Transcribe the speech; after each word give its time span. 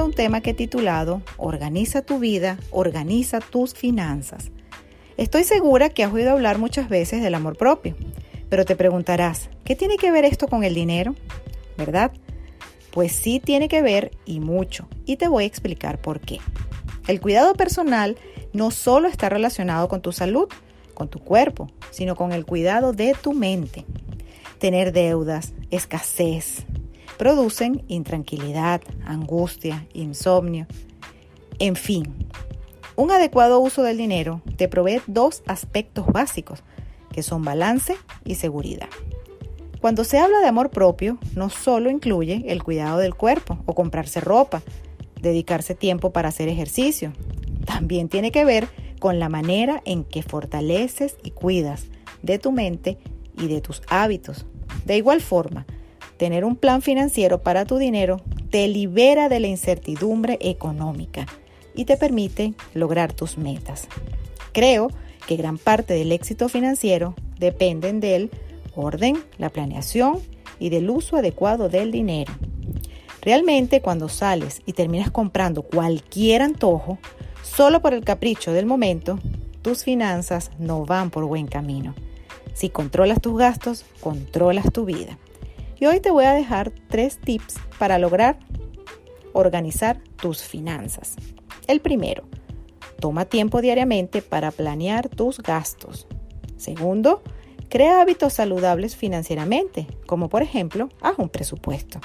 un 0.00 0.12
tema 0.12 0.40
que 0.40 0.50
he 0.50 0.54
titulado 0.54 1.22
Organiza 1.36 2.02
tu 2.02 2.18
vida, 2.18 2.58
organiza 2.70 3.40
tus 3.40 3.74
finanzas. 3.74 4.50
Estoy 5.18 5.44
segura 5.44 5.90
que 5.90 6.02
has 6.02 6.12
oído 6.12 6.30
hablar 6.30 6.58
muchas 6.58 6.88
veces 6.88 7.22
del 7.22 7.34
amor 7.34 7.58
propio, 7.58 7.94
pero 8.48 8.64
te 8.64 8.74
preguntarás, 8.74 9.50
¿qué 9.64 9.76
tiene 9.76 9.98
que 9.98 10.10
ver 10.10 10.24
esto 10.24 10.48
con 10.48 10.64
el 10.64 10.74
dinero? 10.74 11.14
¿Verdad? 11.76 12.12
Pues 12.90 13.12
sí 13.12 13.38
tiene 13.38 13.68
que 13.68 13.82
ver 13.82 14.12
y 14.24 14.40
mucho, 14.40 14.88
y 15.04 15.16
te 15.16 15.28
voy 15.28 15.44
a 15.44 15.46
explicar 15.46 16.00
por 16.00 16.20
qué. 16.20 16.38
El 17.06 17.20
cuidado 17.20 17.54
personal 17.54 18.16
no 18.54 18.70
solo 18.70 19.08
está 19.08 19.28
relacionado 19.28 19.88
con 19.88 20.00
tu 20.00 20.12
salud, 20.12 20.48
con 20.94 21.08
tu 21.08 21.18
cuerpo, 21.18 21.70
sino 21.90 22.16
con 22.16 22.32
el 22.32 22.46
cuidado 22.46 22.92
de 22.92 23.14
tu 23.20 23.34
mente. 23.34 23.84
Tener 24.58 24.92
deudas, 24.92 25.52
escasez, 25.70 26.64
producen 27.18 27.84
intranquilidad, 27.88 28.80
angustia, 29.04 29.86
insomnio, 29.92 30.66
en 31.58 31.76
fin. 31.76 32.28
Un 32.96 33.10
adecuado 33.10 33.60
uso 33.60 33.82
del 33.82 33.96
dinero 33.96 34.42
te 34.56 34.68
provee 34.68 35.00
dos 35.06 35.42
aspectos 35.46 36.06
básicos, 36.06 36.62
que 37.12 37.22
son 37.22 37.42
balance 37.42 37.96
y 38.24 38.34
seguridad. 38.34 38.88
Cuando 39.80 40.04
se 40.04 40.18
habla 40.18 40.38
de 40.40 40.46
amor 40.46 40.70
propio, 40.70 41.18
no 41.34 41.50
solo 41.50 41.90
incluye 41.90 42.44
el 42.46 42.62
cuidado 42.62 42.98
del 42.98 43.14
cuerpo 43.14 43.58
o 43.66 43.74
comprarse 43.74 44.20
ropa, 44.20 44.62
dedicarse 45.20 45.74
tiempo 45.74 46.12
para 46.12 46.28
hacer 46.28 46.48
ejercicio, 46.48 47.12
también 47.64 48.08
tiene 48.08 48.30
que 48.30 48.44
ver 48.44 48.68
con 49.00 49.18
la 49.18 49.28
manera 49.28 49.82
en 49.84 50.04
que 50.04 50.22
fortaleces 50.22 51.16
y 51.24 51.32
cuidas 51.32 51.86
de 52.22 52.38
tu 52.38 52.52
mente 52.52 52.98
y 53.36 53.48
de 53.48 53.60
tus 53.60 53.82
hábitos. 53.88 54.46
De 54.84 54.96
igual 54.96 55.20
forma, 55.20 55.66
Tener 56.22 56.44
un 56.44 56.54
plan 56.54 56.82
financiero 56.82 57.42
para 57.42 57.64
tu 57.64 57.78
dinero 57.78 58.20
te 58.48 58.68
libera 58.68 59.28
de 59.28 59.40
la 59.40 59.48
incertidumbre 59.48 60.38
económica 60.40 61.26
y 61.74 61.84
te 61.84 61.96
permite 61.96 62.54
lograr 62.74 63.12
tus 63.12 63.38
metas. 63.38 63.88
Creo 64.52 64.88
que 65.26 65.34
gran 65.34 65.58
parte 65.58 65.94
del 65.94 66.12
éxito 66.12 66.48
financiero 66.48 67.16
dependen 67.40 67.98
del 67.98 68.30
orden, 68.76 69.18
la 69.36 69.50
planeación 69.50 70.20
y 70.60 70.68
del 70.68 70.90
uso 70.90 71.16
adecuado 71.16 71.68
del 71.68 71.90
dinero. 71.90 72.32
Realmente 73.20 73.80
cuando 73.80 74.08
sales 74.08 74.62
y 74.64 74.74
terminas 74.74 75.10
comprando 75.10 75.62
cualquier 75.62 76.42
antojo, 76.42 76.98
solo 77.42 77.82
por 77.82 77.94
el 77.94 78.04
capricho 78.04 78.52
del 78.52 78.66
momento, 78.66 79.18
tus 79.60 79.82
finanzas 79.82 80.52
no 80.60 80.86
van 80.86 81.10
por 81.10 81.24
buen 81.24 81.48
camino. 81.48 81.96
Si 82.54 82.68
controlas 82.68 83.20
tus 83.20 83.36
gastos, 83.36 83.84
controlas 84.00 84.72
tu 84.72 84.84
vida. 84.84 85.18
Y 85.82 85.86
hoy 85.86 85.98
te 85.98 86.12
voy 86.12 86.26
a 86.26 86.32
dejar 86.32 86.70
tres 86.86 87.18
tips 87.18 87.56
para 87.76 87.98
lograr 87.98 88.38
organizar 89.32 90.00
tus 90.14 90.44
finanzas. 90.44 91.16
El 91.66 91.80
primero, 91.80 92.22
toma 93.00 93.24
tiempo 93.24 93.60
diariamente 93.60 94.22
para 94.22 94.52
planear 94.52 95.08
tus 95.08 95.40
gastos. 95.40 96.06
Segundo, 96.56 97.24
crea 97.68 98.00
hábitos 98.00 98.34
saludables 98.34 98.94
financieramente, 98.94 99.88
como 100.06 100.28
por 100.28 100.42
ejemplo, 100.42 100.88
haz 101.00 101.18
un 101.18 101.28
presupuesto. 101.28 102.00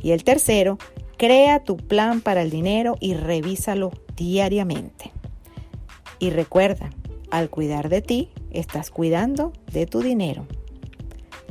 Y 0.00 0.12
el 0.12 0.24
tercero, 0.24 0.78
crea 1.18 1.62
tu 1.64 1.76
plan 1.76 2.22
para 2.22 2.40
el 2.40 2.48
dinero 2.48 2.96
y 2.98 3.12
revísalo 3.12 3.90
diariamente. 4.16 5.12
Y 6.18 6.30
recuerda, 6.30 6.88
al 7.30 7.50
cuidar 7.50 7.90
de 7.90 8.00
ti, 8.00 8.30
estás 8.52 8.88
cuidando 8.90 9.52
de 9.70 9.84
tu 9.84 10.00
dinero. 10.00 10.46